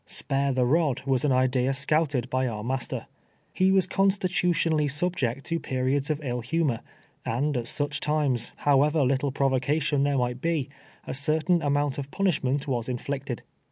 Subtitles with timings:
[0.23, 3.05] "Spare the rod," was an idea scouted by our master.
[3.59, 6.79] lie was constitutionally sul) ject to periods of ill humor,
[7.23, 10.69] and at such times, how ever little jJi'O'^'ocation there might be,
[11.05, 13.43] a certain amount of punishment was inflicted.